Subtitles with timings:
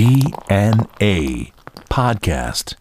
[0.00, 1.52] DNA
[1.90, 2.78] Podcast.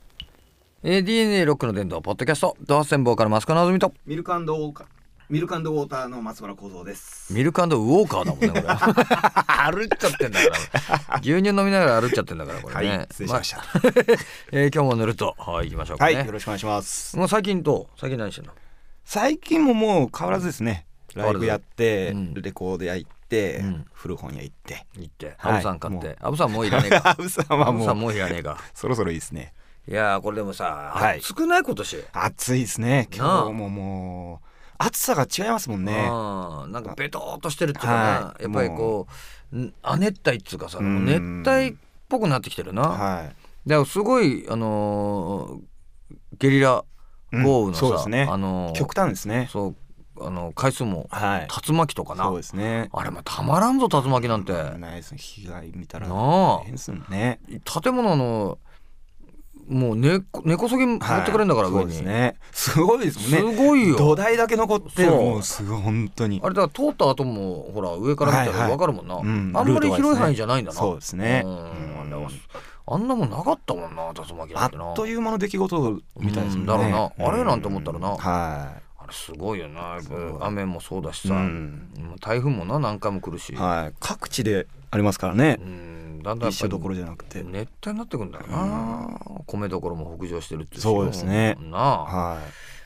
[0.83, 4.87] えー DNA ロックの伝道ポッドキャストドアセンボーカルマスコのぞみとミルクウォーカー
[5.29, 7.33] ミルクウォーターの松原幸三です。
[7.33, 10.47] ミルクウォーカーだもんねこれ 歩っちゃってんだか
[11.09, 13.63] ら牛乳飲みながら歩っちゃってんだからこれね、はい失礼しましたあ
[14.53, 17.17] えー今日も塗るとはい行きましょうかはい、ね、よろしくお願いします。
[17.17, 17.99] もう最近どう？
[17.99, 18.53] 最近何してんの？
[19.03, 20.85] 最近ももう変わらずですね。
[21.15, 22.33] ライブやって、うん。
[22.33, 23.85] レコード屋行って、うん。
[23.93, 24.85] 古本屋行って。
[24.97, 25.35] 行って。
[25.37, 25.53] はい。
[25.53, 26.17] アブさん買って。
[26.19, 27.09] アブさんもういらねえか。
[27.11, 28.57] アブさんはもうもういらねえか。
[28.73, 29.53] そろそろいいですね。
[29.87, 31.19] いやーこれでもさ、はい。
[31.19, 32.03] 暑くない今年？
[32.13, 33.07] 暑いですね。
[33.15, 35.93] 今日ももう暑さが違いますもんね。
[36.11, 38.43] うんなんかベトーっとしてるっていうかな、はい。
[38.43, 39.07] やっぱりこ
[39.51, 41.05] うん亜熱帯っつうかさうん。
[41.05, 41.75] 熱帯っ
[42.07, 43.35] ぽくなってきてるな、はい。
[43.67, 45.61] だからすごいあのー
[46.37, 46.83] ゲリラ
[47.31, 47.89] 豪雨のさ、うん。
[47.89, 48.27] そうですね。
[48.29, 49.49] あのー極端ですね。
[49.51, 49.75] そう
[50.21, 51.47] あの回数もはい。
[51.67, 52.89] 竜巻とかな、そうですね。
[52.93, 55.11] あれもたまらんぞ竜巻なんて、ないです。
[55.11, 55.17] ね。
[55.17, 57.39] 被害見たらね。
[57.63, 58.57] 建物の
[59.67, 61.85] もう根こ根こそぎ持ってかれるんだから、はい。
[61.85, 62.03] 上に。
[62.03, 62.35] ね。
[62.51, 63.53] すごいですもんね。
[63.53, 63.97] すごいよ。
[63.97, 66.41] 土台だけ残ってもうすごい本当に。
[66.43, 68.69] あれだから通った後もほら上から見たらはいはい。
[68.71, 69.51] 分かるもんな、うん。
[69.55, 70.77] あんまり広い範囲じゃないんだな。
[70.77, 71.43] そうですね。
[71.45, 71.51] うん。
[71.51, 72.27] うん。
[72.91, 74.91] あんなもんなかったもんな竜巻なあんてな。
[74.91, 76.73] っという間の出来事みたいですもんね。
[76.73, 76.91] うん。
[76.91, 77.27] だろうな。
[77.27, 78.07] あれなんて思ったらな。
[78.09, 79.97] はあれすごいよな。
[80.41, 81.91] 雨もそうだしさ、うん。
[82.21, 83.55] 台風もな何回も来るし、い。
[83.55, 83.95] はい。
[83.99, 85.57] 各地でありますからね。
[85.59, 85.63] う。
[85.65, 86.21] ん。
[86.23, 87.43] だんだん一緒どころじゃなくて。
[87.43, 91.57] 熱帯になってくんだよな、米どころも北上してるっていそうですね。
[91.61, 92.03] なあ。
[92.03, 92.39] は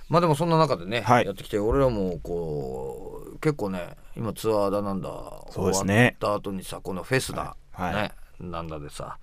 [0.10, 1.26] まあでもそんな中でね、はい。
[1.26, 5.10] やってきて俺らもこう結構ね今ツアーだなんだ
[5.50, 6.16] そうですね。
[6.20, 7.96] 終わった後にさこのフェスだ、はい。
[7.96, 9.18] ねなんだでさ、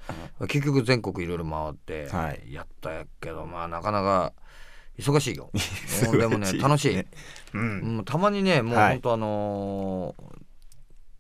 [0.49, 2.53] 結局全国いろいろ回ってはい。
[2.53, 4.33] やったやけど、まあなかなか
[5.01, 5.51] 忙しいよ
[6.13, 7.07] でもね楽しい、ね
[7.55, 7.57] い。
[7.57, 7.81] うん。
[7.97, 10.41] もうたまにねもうはいほんとあのー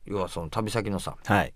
[0.07, 1.53] 要はその旅先のさはい。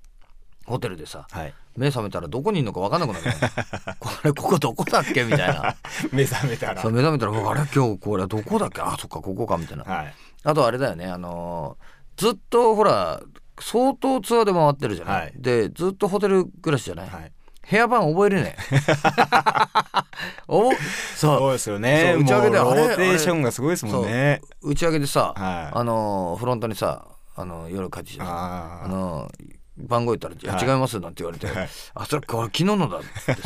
[0.66, 1.54] ホテルでさはい。
[1.76, 3.32] 目覚めたらどこにいるのか分かんなくなるね
[3.98, 5.74] これここどこだっけみたいな
[6.12, 6.80] 目覚めたら。
[6.82, 8.80] そう目覚めたらあれ今日これどこだっけ？
[8.80, 10.14] あそっかここかみたいなはい。
[10.44, 13.20] あとあれだよねあのーずっとほら
[13.58, 17.32] 相当ツアーで回ってるじゃない、はいでずっとホテル暮らしじゃない、
[17.64, 17.70] はい。
[17.70, 18.56] 部屋番覚えれね。
[18.72, 18.78] え
[20.48, 21.38] おそう。
[21.38, 22.14] そうですよね。
[22.18, 24.40] 打ち上げでローテーションがすごいですもんね。
[24.62, 25.78] 打ち上げでさ、はい。
[25.78, 30.64] あのーフロントにさあの夜帰ってきてさああのー番号言ったら「いやはい。
[30.64, 31.68] 違います」なんて言われて「はい。
[31.94, 33.00] あそれこれ昨日のだ」っ
[33.36, 33.42] て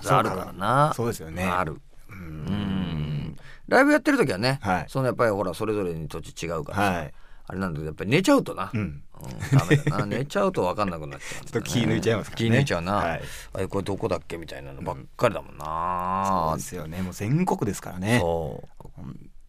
[0.00, 0.92] さ あるからな。
[0.94, 1.44] そうですよね。
[1.44, 1.72] ある。
[1.72, 2.12] う。
[2.12, 3.36] うんん。
[3.68, 4.84] ライブやってる時はね、はい。
[4.88, 7.14] そのやっぱりほらそれぞれに土地違うからさ、はい。
[7.46, 9.02] あれなんだけどやっぱり寝ちゃうとな、うん。
[9.22, 9.58] うん。
[9.58, 10.06] ダメだな。
[10.06, 12.34] 寝ちゃうと分かんなくなっちゃうね、ちょっと気抜いちゃいますね。
[12.36, 13.22] 気抜いちゃうな、はい。
[13.54, 17.02] あれこれどこだっけみたいなのばっかりだもんな、そうですよね。
[17.02, 18.18] もう全国ですからね。
[18.20, 18.84] そう。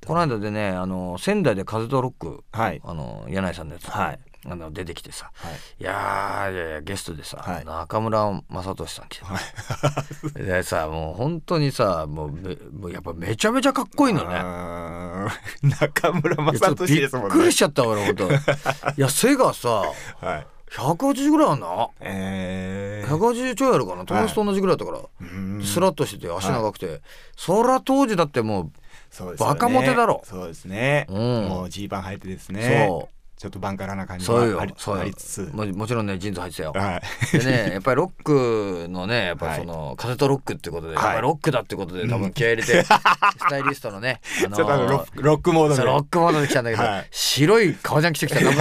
[0.05, 2.81] この間でねあの仙台で風とロック、はい。
[2.83, 5.53] あの柳井さんのやつ、はいあの出てきてさ、はい。
[5.79, 7.65] いやーいやいやゲストでさ、はい。
[7.65, 9.19] 中村雅俊さん来
[10.33, 14.35] て、 でさもう本当にさもうめもうやっぱめちゃめちゃかっこいいのね。
[15.63, 17.33] 中村雅いやちょっと俊ですもんね。
[17.33, 18.31] びっくりしちゃった俺本当。
[18.31, 18.35] い
[18.97, 20.47] や 背がさはい。
[20.71, 23.17] 180ぐらいあんなえー。
[23.17, 24.05] 180ちょいあるかな？
[24.05, 25.63] 友達と同じぐらいだったから、うん。
[25.63, 27.01] スラッとしてて足長くて、
[27.37, 28.71] そりゃ当時だっても
[29.09, 29.53] そうですよね。
[29.53, 30.21] バカモテだろ。
[30.25, 31.05] そうですね。
[31.09, 31.17] うん。
[31.47, 32.87] もうジーパン履いてですう、ね。
[32.89, 33.09] そ
[33.45, 34.73] ちょっとバンカラな感じがあり
[35.13, 35.51] つつ。
[35.53, 36.73] ももちろんねジーンズ履いてたよ。
[36.73, 36.99] は
[37.31, 37.37] い。
[37.37, 41.05] でねやっぱりロックのねやっぱりその、風とロックってことで、はい。
[41.05, 42.89] やっぱりロックだってことで多分気合い入れて、 ス
[43.47, 45.83] タイリストのね、あのちょっとあのロックロックモードで。
[45.83, 47.07] ロックモードで来たんだけど、はい。
[47.11, 48.41] 白い革ジャン着てきた。
[48.41, 48.55] な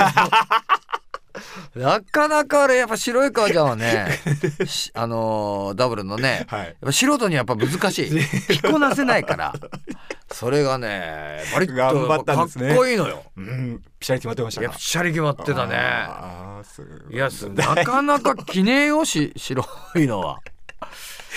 [1.75, 4.07] なかなかあれやっぱ白い革ジャンはね
[4.67, 6.67] しあのーダブルのね、はい。
[6.67, 8.11] やっぱ素人にはやっぱ難しい。
[8.61, 9.55] 着こなせないから
[10.35, 13.23] それがねバリッとかっったんですねこいいのよ。
[13.37, 13.83] うん。
[14.01, 14.77] ピシャリ決まってましたいやか。
[14.77, 15.77] ぴしゃり決まってたね。
[15.77, 19.65] あーすごいやすなかなか着ねえよし白
[19.97, 20.41] いのは。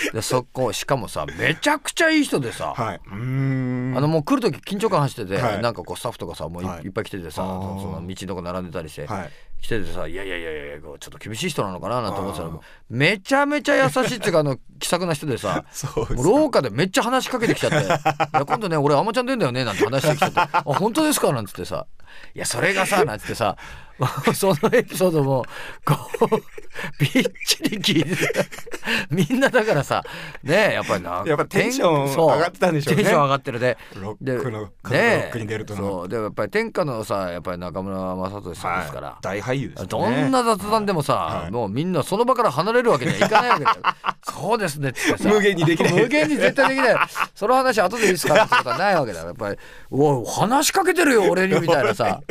[0.13, 3.01] でそこしかもさめちゃくちゃいい人でさ、はい。
[3.05, 3.93] うーん。
[3.97, 9.31] あのもう来る時緊張感走ってて、はいなんかこうスタッフとかさもうい,、はいっぱい来ててさその道のとこ並んでたりして、はい。
[9.61, 12.51] 来ててさいやいやいやいやこうちょっと厳しい人なのかななんて思ってたら
[12.89, 15.65] めちゃめちゃ優しいっていうかあの 気さくな人でさ
[16.09, 21.87] 廊下でめっちゃ話しかけてきちゃって「いや今度ね俺あまちゃん出んだよね」なんて話してきちゃって「あ本当ですか?」なんつってさ
[22.35, 23.57] 「いやそれがさ」なんつってさ
[24.33, 25.45] そのエピソードも
[25.83, 26.41] こう
[26.99, 28.45] びっちり聞いてて
[29.09, 30.03] みんなだからさ
[30.43, 33.03] ねやっぱりなやっぱテンション上がってたんでしょうね。
[33.03, 35.81] テンション上がってるでロでックのロックに出るとの。
[35.81, 39.87] そうでやっぱり天下のさやっぱり中村雅俊さんですから、はい大俳優ですね。
[39.89, 41.51] どんな雑談でもさ、はい。
[41.51, 43.77] もうみんなその場から離れるわけにはいかないわけだよ。
[44.23, 45.17] そうですねってさ。
[45.23, 45.93] 無限にできない。
[45.93, 46.95] 無限に絶対できない。
[47.33, 49.21] その話後でいいですかってことはないわけだ。
[49.21, 49.57] よやっぱり
[49.89, 52.21] 「おい話しかけてるよ俺に」みたいなさ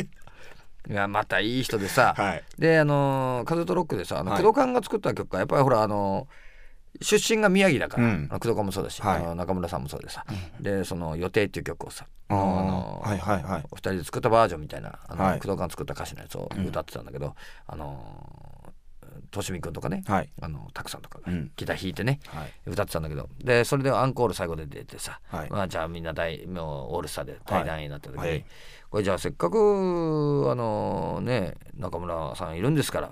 [0.89, 2.43] いやまたいい人でさ、はい。
[2.57, 4.41] であのー風とロックでさあのはい。
[4.43, 6.27] 工藤館が作った曲がやっぱりほらあの
[7.01, 9.17] 出身が宮城だから、工藤館もそうだし、はい。
[9.17, 10.25] あの中村さんもそうでさ、
[10.59, 12.37] でその「予定」っていう曲をさあー。
[12.37, 13.63] のはいはいはい。
[13.69, 15.39] お二人で作ったバージョンみたいなあの、はい。
[15.39, 17.35] 工藤館作った歌詞のやつを歌ってたんだけど、
[17.67, 18.46] あの
[19.31, 20.29] としみくんとかね、はい。
[20.41, 21.19] あのたくさんとか
[21.55, 22.51] ギター弾いてね、はい。
[22.65, 25.49] 歌ってたんだけどでそれでアンコール最後で出てさ、はい。
[25.49, 28.29] まあ、じゃあみんな大もうオールスターで対談になった時に、はい。
[28.29, 28.45] はい
[28.89, 29.57] これじゃあせっかく
[30.49, 33.11] あのね中村さんいるんですから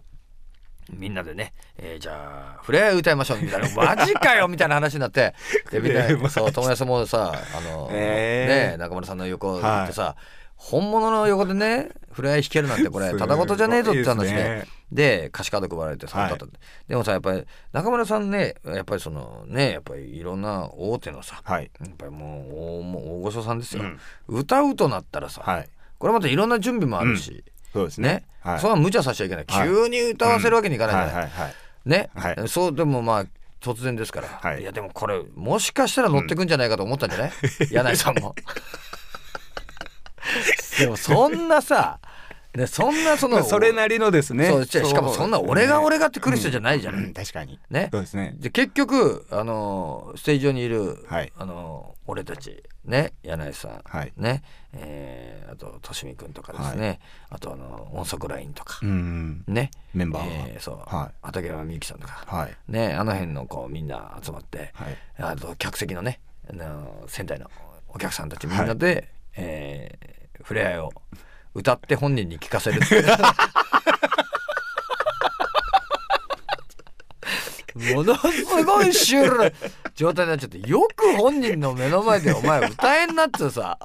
[0.93, 5.33] みんなでね、えーじゃあ触れ合い歌いましょうみたいな マジかよみたいな話になって
[5.71, 8.71] でみんなそう友達もさあの、えー。
[8.71, 10.15] ね中村さんの横行ってさ、
[10.55, 14.67] 本物の横でね触れ合い弾けるなんてこれただごとじゃねえぞって話でですね。
[14.91, 17.43] で歌詞カード配られてさ、はい歌ったってでもさやっぱり
[17.73, 21.69] 中村さんねやっぱりそのねやっぱりいろんな大手のさ、はい。
[21.79, 23.99] やっぱりもう大もう大御所さんですよ、うん。
[24.27, 25.69] 歌うとなったらさ、はい。
[25.97, 27.43] これまたいろんな準備もあるし、
[27.73, 28.07] そうですね。
[28.07, 28.25] ね。
[28.41, 28.59] はい。
[28.59, 29.67] そんな無茶させちゃいけない、はい。
[29.67, 31.53] 急に歌わせるわけにいかないじゃない、はいはいはい。
[31.85, 32.47] ね、はい。
[32.47, 33.25] そうでもまあ
[33.61, 34.61] 突然ですから、はい。
[34.61, 37.31] い、やでもこれもしかしたら乗ってくんじゃないかと思ったんじゃない、
[37.71, 38.35] 柳井さんも。
[40.79, 41.99] でもそんなさ、
[42.55, 44.47] ね、そんなそのそれなりのですね。
[44.49, 47.03] そうしかもそんな俺が俺がって来る人じゃないじゃない。
[47.03, 47.13] うん。
[47.13, 47.59] 確かに。
[47.69, 47.89] ね。
[47.91, 48.33] そうですね。
[48.37, 51.33] で結局あのステージ上にいる、はい。
[51.37, 54.13] あの俺たちね柳井さん、はい。
[54.15, 54.43] ね、
[54.73, 56.99] えーあととしみくんとかですね、
[57.29, 59.71] あとあの音速ラインとか、うんね。
[59.93, 61.15] メンバーがえーそう、はい。
[61.21, 62.55] 畠山みゆきさんとか、はい。
[62.69, 64.97] ねあの辺のこうみんな集まって、はい。
[65.19, 67.49] あと客席のねあの仙台の
[67.89, 70.91] お客さんたちみんなで、えー触れ合いを
[71.55, 72.79] 歌って本人に聞かせる。
[77.93, 79.51] ものすごいシュールな
[79.95, 83.77] 状態になっちゃってよく本人の目の前でお前歌えんなってさ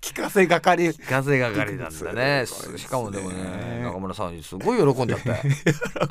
[0.00, 2.46] 聞かせがかり風係なんだね。
[2.46, 5.42] しかもでもね中村さんすごい喜んじゃって。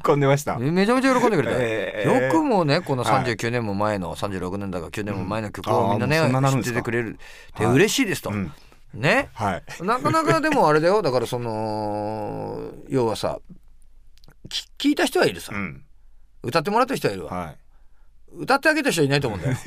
[0.04, 0.58] 喜んでました。
[0.60, 3.24] めちゃめちゃ喜んでくれた、えーよくもねこのはい。
[3.24, 7.20] 39年も前の、36年だか9年も前の曲をみんなね、うそんな知っててくれる。
[7.54, 7.76] ってはい。
[7.76, 8.52] 嬉しいですと、うん。
[8.94, 9.30] ね。
[9.34, 9.64] はい。
[9.84, 11.02] なかなかでもあれだよ。
[11.02, 13.40] だからその要はさ
[14.50, 15.84] き聞いた人はいるさ、うん。
[16.44, 17.58] 歌ってもらった人はいるわ、はい。
[18.34, 19.58] 歌ってあげた人はいないと思うんだよ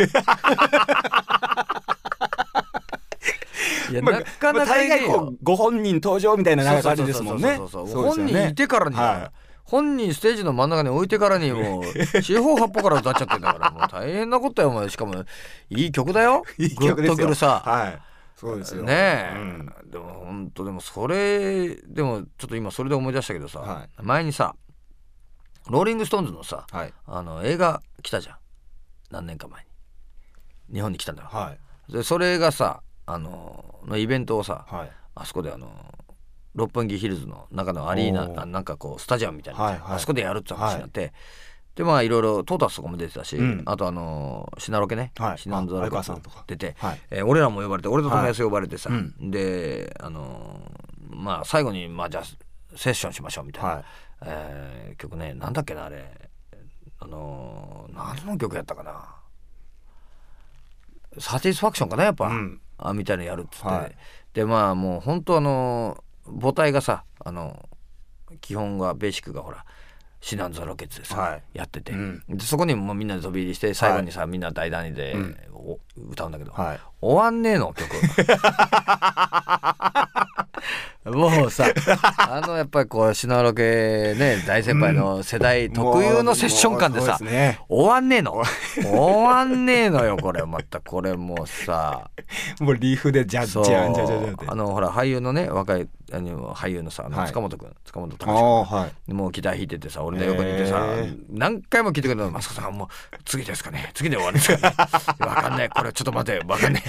[3.91, 7.57] いや、まあなかまあなか大概こうご本人登場みたいな感じですもんね。
[7.57, 9.33] 本人いてからに、は
[9.71, 11.85] 本人ステージの真ん中に置いてからにもう
[12.23, 14.89] 四方八方から歌っちゃってんだからもう大変なことよお前。
[14.89, 15.15] しかも
[15.69, 16.43] いい曲だよ。
[16.59, 16.95] いい曲ですよ。
[16.97, 17.99] グッとくるさ、はい。
[18.35, 18.83] そうですよ。
[18.83, 19.73] ねえ、うん。
[19.91, 24.57] でも本当でもそれでもちょっと今それで思い出したけどさ、は前にさ
[25.69, 26.93] ローリング・ストーンズのさはい。
[27.07, 28.37] あの映画来たじゃん。
[29.11, 30.75] 何年か前に。
[30.75, 31.53] 日本に来たんだよ、は
[31.89, 31.93] い。
[31.93, 32.83] でそれがさ
[33.13, 34.91] あののイベントをさ、はい。
[35.15, 35.69] あそこであの
[36.55, 39.83] 六本木ヒルズの中のアリーナなんかこうスタジアムみたいな、はいはい。
[39.97, 41.13] あそこでやるって話になって、
[41.75, 43.63] でまあいろいろトータスとかも出てたし、うん。
[43.67, 45.39] あとあのシナロケね、はい。
[45.39, 46.45] シナンドあ相ロケ川さんとか。
[46.47, 47.01] 出て、はい。
[47.11, 49.31] えー俺らも呼ばれて俺と友達呼ばれてさ、はい。
[49.31, 52.25] であのーまあ最後にまあじゃあ
[52.77, 53.85] セッションしましょうみたいな、はい。
[54.27, 56.31] えー曲ねなんだっけなあれ。
[56.99, 59.17] あのー何の曲やったかな。
[61.19, 63.97] サティスファクションかなやっぱ、うんあみたいなのやるっつって、はい。
[64.35, 66.03] でまあもう本当あの
[66.41, 67.69] 母体がさあの
[68.41, 69.65] 基本がベーシックがほら
[70.21, 71.43] シナンザロケッツでさ、はい。
[71.55, 72.23] やってて、うん。
[72.29, 75.37] でそこにもうみんなで飛び入りして最後にさ、みんな大団で、うん。
[75.55, 75.79] お
[76.11, 76.81] 歌うんだけど、はい。
[77.01, 77.89] 終わんねえの曲
[81.05, 81.65] もうさ
[82.19, 87.61] あのやっぱりこうシナロケね大先輩の世代特有のセッション感でさ、もうそうですね。
[87.71, 88.43] 終わんねえの。
[88.83, 90.81] 終わんねえのよこれまた。
[90.81, 92.11] これもうさ。
[92.61, 94.45] もうリーフでジャッジャンジャジャジャって。
[94.47, 97.27] あのほら俳優のね若いあの俳優のさはい。
[97.29, 98.91] 塚本君、塚本あ隆あはい。
[99.07, 100.85] 君もうギター弾いててさ俺の横にいてさ、
[101.31, 102.89] 何回も聞いてくれるの「マスコさんもう
[103.25, 103.91] 次ですかね。
[103.95, 104.75] 次で終わるんですかね。
[105.27, 105.69] わかんない。
[105.71, 106.83] これちょっと待ってわかんない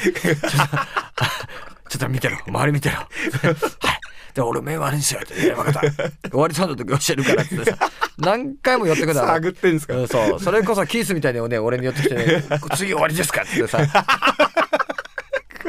[1.92, 2.38] ちょっと見てろ。
[2.48, 2.96] 周り見てろ。
[3.04, 3.08] はい。
[4.34, 6.30] で俺目悪いんですよって「いや分かった。
[6.30, 7.78] 終わりそうな時教えるから」ってさ
[8.18, 9.94] 何回も寄ってくるの探ってんですか？
[9.96, 10.40] うんそう。
[10.40, 12.42] それこそキースみたいにね俺に寄ってきてね
[12.78, 13.80] 「次終わりですか?」ってさ。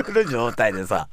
[0.04, 1.08] 来る状態でさ。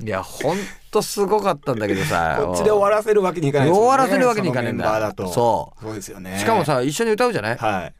[0.00, 0.58] いやほん
[0.92, 2.38] とすごかったんだけどさ。
[2.40, 3.88] こっちで終わらせるわけにいかないですもんね。
[3.88, 4.84] 終わらせるわけにいかないんだ。
[4.84, 5.32] そのメンバーだと。
[5.32, 5.84] そう。
[5.84, 6.38] そうですよね。
[6.38, 7.56] しかもさ一緒に歌うじゃない？
[7.56, 7.94] はい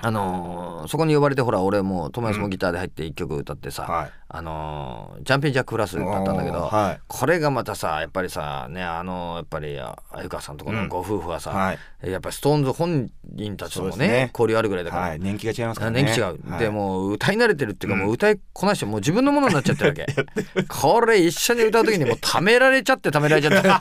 [0.00, 4.10] あのーそこに呼ばれてほら俺も友達もギターで入って一曲歌ってさ、はい。
[4.28, 7.00] あのージャンピンジャックプラスだったんだけど、はい。
[7.06, 11.78] これがまたさやっぱりさねあのやっぱりあ鮎川さんとこのご夫婦はさ、はい。
[12.10, 14.30] やっぱりストーンズ本人たちともねね。
[14.32, 15.20] 交流あるぐらいだから、はい。
[15.20, 16.02] 年季が違いますからね。
[16.02, 16.58] 年季違う、はい。
[16.58, 20.06] でもう歌い慣れてるっていうか、もう歌いこなしてもう自分のものになっちゃってるわけ。
[20.68, 23.68] これ一緒に歌う時にもうためられちゃってためられちゃって。
[23.68, 23.80] だ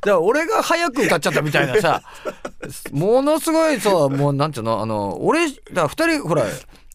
[0.00, 2.02] から俺が早く歌っちゃったみたいなさ
[2.92, 6.44] ものすごいさもうなんていうのあの俺だ二人ほら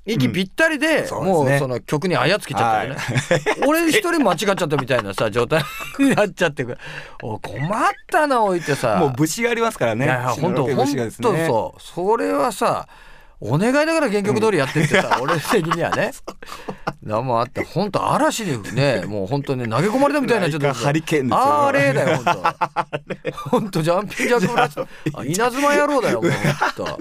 [0.08, 1.50] 息ぴったりで、そうですね。
[1.50, 3.00] もうその曲にあやつけちゃったよね、
[3.66, 5.64] 俺一人間違っちゃったみたいなさ状態
[5.98, 6.64] になっちゃって
[7.24, 8.98] お困ったな置いてさ。
[8.98, 10.08] もう武士がありますからね。
[10.40, 11.82] 本当武本当そう。
[11.82, 12.88] それはさ
[13.40, 16.12] お願いだから原曲通りやってってさ、俺的にはね。
[17.04, 21.66] 何もあって本当嵐にねもう本当に投げ込まれたみたいになっちゃってなんかハリケーンですよ。
[21.68, 23.32] あれだよ本当。
[23.50, 24.56] 本当ジャンピンジャックブ
[25.18, 26.32] ラ稲妻野郎だよもう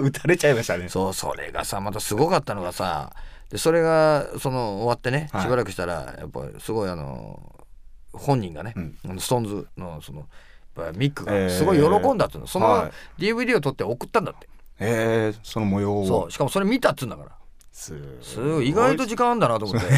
[0.06, 0.88] 打 たれちゃいましたね。
[0.90, 3.12] そうそれがさまたすごかったのがさ
[3.50, 5.42] でそれがその終わってねはい。
[5.42, 7.40] しばらくしたらやっぱりすごいあの
[8.12, 9.20] 本人がね、うん。
[9.20, 10.26] ストーンズのその
[10.94, 11.44] ミックえー。
[11.44, 13.22] がすごい喜んだっていうの、そのはい。
[13.22, 16.06] DVD を撮って送ったんだって、えー、その模様を。
[16.06, 17.30] そうしかもそれ見たっつうんだから。
[17.72, 19.88] すすごい意外と時間あんだなと思って。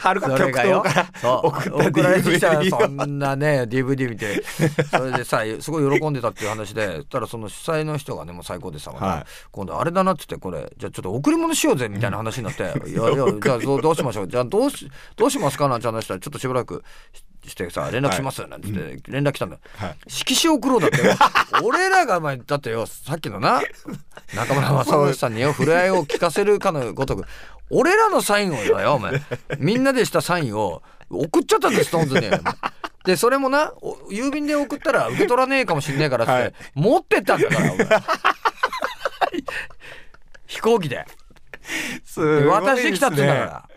[0.00, 4.42] はるか極東から送られてきたそんなね DVD 見て。
[4.44, 9.24] それでさすごい喜んでたっていう話でたらその主催の人がねもう最高でさ、はい。
[9.50, 14.28] 今度あれだなっつってこれじゃあちょっと贈り物しようぜみたいな話になって「いやいやじゃあどうしましょう？
[14.28, 16.84] じゃあどうしどうしますか?」なんて話したらちょっとしばらく
[17.46, 19.58] ししてさ連絡しますなんつって連絡来たんだ
[20.08, 20.98] 色紙送ろうだって。
[20.98, 21.14] よ
[21.62, 23.60] 俺らが前だってよさっきのな
[24.34, 27.24] 中村雅俊さんによ触れ合いを聞かせるかのごとく
[27.70, 29.20] 俺らのサインをだよお前。
[29.58, 32.30] みんなでしたサインを送っちゃったんですストーンズに。
[33.04, 36.52] でそれもなお郵便で送ったら受け取らねえかもしんねえからって、はい。
[36.74, 37.86] 持ってったんだからお前。
[40.46, 41.04] 飛行機で。
[42.04, 42.46] すごいですね。
[42.50, 43.68] 渡してきたって言うんだから。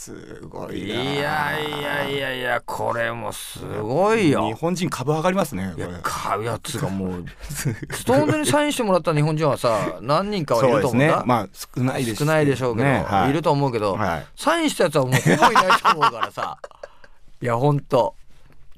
[0.00, 4.46] すごいいなやいやいやいやこれもすごいよ。
[4.46, 4.54] 日。
[4.54, 11.14] 本人株上がりますねいややつがもう ストーンズにサインしてもらった日本人はさ 何人かはいると思うね。
[11.26, 13.32] まあ少ないです少ないでしょうけど、ねはい。
[13.34, 14.26] ると思うけど、はい。
[14.36, 16.56] サインしたやつはもうほぼいないと思うからさ
[17.42, 18.14] いやほんと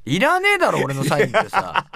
[0.04, 1.86] いらねえだろ俺のサインってさ。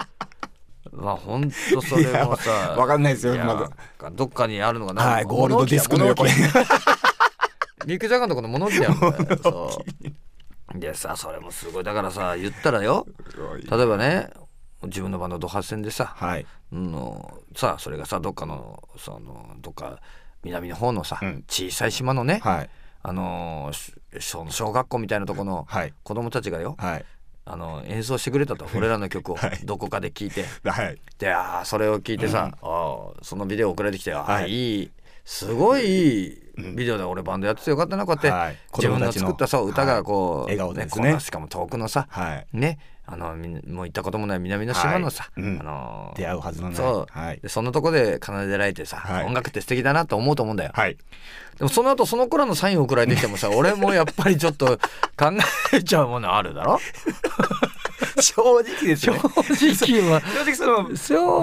[0.93, 3.69] まあほんとそれもさわかんないですよやま
[4.11, 6.31] どっかにあるのかな、はいゴールドディスクの横に
[7.87, 8.93] 物置ミック・ジャガーのとこの物置だよ
[10.75, 11.83] でさそれもすごい。
[11.83, 13.07] だからさ言ったらよ。
[13.69, 14.29] 例えばね
[14.83, 16.45] 自分のバンドドハ戦でさ、はい。
[16.71, 19.99] のさそれがさどっかのそのどっか
[20.43, 21.43] 南の方のさ、うん。
[21.47, 22.69] 小さい島のね、はい。
[23.01, 25.93] あのし小小学校みたいなとこのはい。
[26.03, 27.05] 子供たちがよ、はい。
[27.45, 28.67] あの演奏してくれたと。
[28.75, 29.59] 俺らの曲を はい。
[29.63, 30.99] どこかで聞いて、はい。
[31.17, 34.51] であーそれを聞いてさ、あーそのビデオ送られてきて、あーはい。
[34.51, 34.91] いい。
[35.23, 38.57] すごいいいビデオで俺バンドやっててよかったなこうやって、はい。
[38.75, 40.57] 自分の作ったさ子供たちの歌がこう、はい。
[40.57, 41.19] 笑顔ですね。
[41.19, 42.47] しかも遠くのさ、はい。
[42.53, 47.39] ねあのもう行ったこともない南の島のさ、あの出会うはずのそう、はい。
[47.39, 49.25] でそのとこで奏でられてさ、はい。
[49.25, 50.97] 音楽って素敵だなと思うと思うんだよ、はい。
[51.57, 54.77] でもその後その頃のサイン送られてきてもさ 俺もやっぱりちょっと
[55.17, 55.31] 考
[55.73, 56.79] えちゃうものあるだろ？
[58.19, 60.21] 正直です 正よね直は。
[60.21, 60.89] 正直その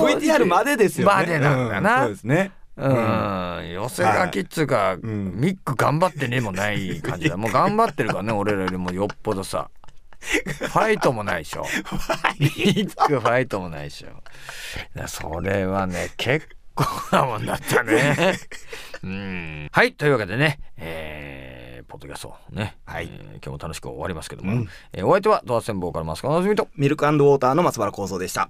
[0.06, 1.14] VTR までですよね。
[1.14, 2.00] までなんだな。
[2.02, 5.00] うそうですねうん、寄せ書きっつうか、ん。
[5.36, 7.36] ミック頑張ってねもない感じだ。
[7.36, 9.70] もう頑張ってるからね 俺らよりもよっぽどさ。
[10.20, 11.64] ファイトもないでしょ。
[12.40, 15.06] ミックファイトもないでしょ。
[15.06, 18.34] それはね結構なもんだったね。
[19.04, 19.68] うん。
[19.70, 23.08] はいというわけでねえーポッドキャストね、はい。
[23.08, 24.68] えー今日も楽しく終わりますけども、うん。
[24.92, 26.68] えーお相手はドアセンボーからマスカのずみと。
[26.76, 28.48] ミルクウォーターの松原幸三でした